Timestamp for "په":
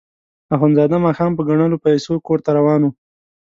1.35-1.41